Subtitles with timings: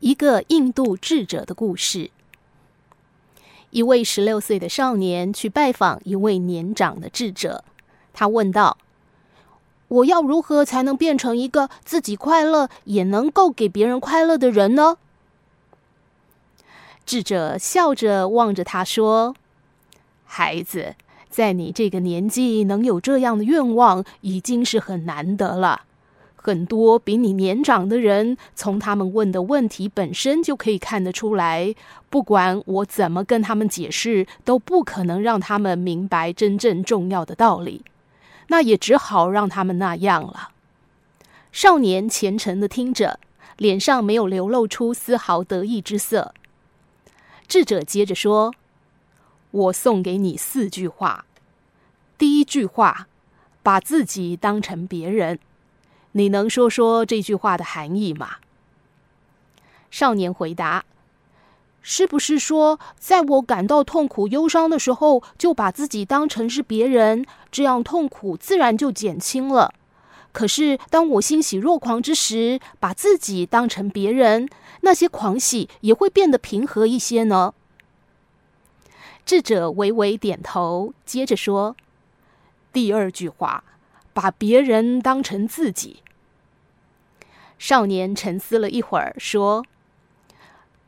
[0.00, 2.10] 一个印度智者的故事。
[3.70, 7.64] 一位十六岁的少年去拜访一位年长的智者，
[8.12, 8.78] 他问道
[9.88, 14.98] ：“我要如何才能变成一个自己快乐也能够给别人快乐的人呢？”
[17.04, 19.34] 智者笑着望着他说
[20.24, 20.94] ：“孩子，
[21.28, 25.82] 在你这个年纪能有这样的愿望，已经是很难得了。”
[26.40, 31.74] 很多比你年长的人，从他们问的问题本身就可以看得出来，
[32.08, 37.84] 不管我怎么跟他们解释，都不可能让他们明白真正重要的道理。
[38.46, 40.50] 那也只好让他们那样了。
[41.52, 43.18] 少年虔诚的听着，
[43.58, 46.32] 脸上没有流露出丝毫得意之色。
[47.46, 48.54] 智者接着说
[49.50, 51.26] ：“我送给你四句话。
[52.16, 53.08] 第一句话，
[53.62, 55.38] 把自己当成别人。”
[56.12, 58.36] 你能说说这句话的含义吗？
[59.90, 60.84] 少年回答
[61.80, 69.72] ：“是不是说，在我感到痛苦、忧伤的时候，就把自己当成是别人，这样痛苦自然就减轻了？
[70.32, 74.48] 可是，当我欣喜若狂之时，把自己当成别人，
[74.82, 77.54] 那些狂喜也会变得平和一些呢？”
[79.24, 81.76] 智者微微点头，接着说
[82.72, 83.64] ：“第二句话。”
[84.20, 86.02] 把别人当成自己。
[87.56, 89.64] 少年沉思了一会儿，说：“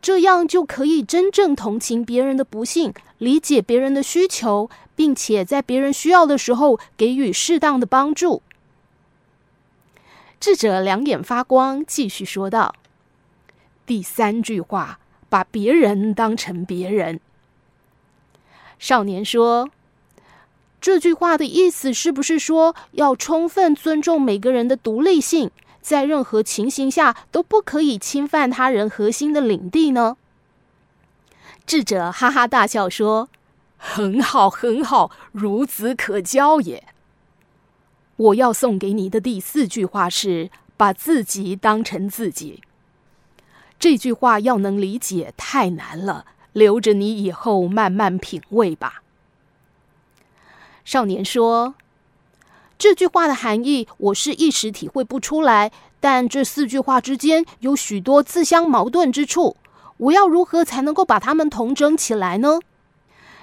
[0.00, 8.42] 这样就可以真正同情别人的不幸，理解别人的需求，并且在别人需要的时候给予适当的帮助。”
[10.38, 12.76] 智者两眼发光，继续说道
[13.84, 17.18] ：“第三句话，把别人当成别人。”
[18.78, 19.68] 少年说。
[20.86, 30.16] 这句话的意思是不是说要充分尊重每个人的独立性，在任何情形下都不可以侵犯他人核心的领地呢？
[31.66, 33.28] 智者哈哈大笑说
[33.76, 36.84] ：“很好，很好，孺子可教也。”
[38.14, 42.62] 我要送给你的第四句话是：把自己当成自己。
[43.80, 49.02] 这句话要能理解太难了，留着你以后慢慢品味吧。
[50.86, 51.74] 少年说
[52.78, 55.72] ：“这句话的含义，我是一时体会不出来。
[55.98, 59.56] 但这四句话之间有许多自相矛盾之处，
[59.96, 62.60] 我要如何才能够把它们统整起来呢？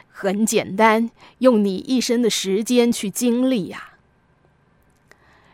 [0.09, 3.95] 很简单，用你一生的时间去经历呀。”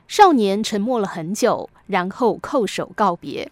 [0.07, 3.51] 少年沉默了很久，然后叩首告别。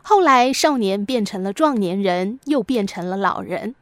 [0.00, 3.74] 后来，少年变成了壮年人，又变成了老人。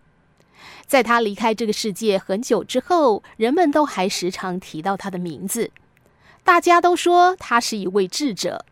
[0.87, 5.71] 在他离开这个世界很久之后，人们都还时常提到他的名字。
[6.45, 8.65] 大家都说他是一位智者，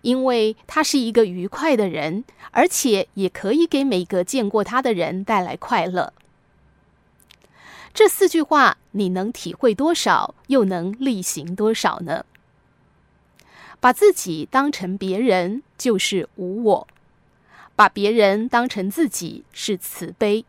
[0.00, 6.12] 因为他是一个愉快的人，而且也可以给每个见过他的人带来快乐。
[7.92, 12.24] 这四句话，你能体会多少，又能力行多少呢？
[13.80, 16.86] 把自己当成别人，就是无我；
[17.76, 20.44] 把别人当成自己，是慈悲。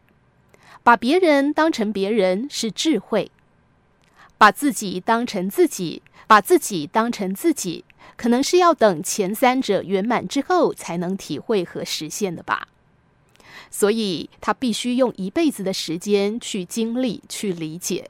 [0.89, 3.29] 把别人当成别人是智慧，
[4.39, 7.85] 把自己当成自己，把自己当成自己，
[8.17, 12.69] 可能是要等前三者圆满之后才能体会和实现的吧。
[13.69, 18.09] 所以他必须用一辈子的时间去经历、去理解。